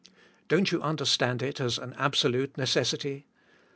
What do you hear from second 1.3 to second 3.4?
it is an absolute necessity?